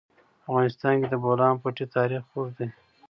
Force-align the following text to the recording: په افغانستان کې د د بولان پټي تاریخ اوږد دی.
په 0.43 0.47
افغانستان 0.49 0.95
کې 1.01 1.07
د 1.09 1.11
د 1.13 1.15
بولان 1.23 1.53
پټي 1.63 1.85
تاریخ 1.95 2.23
اوږد 2.31 2.53
دی. 2.57 2.67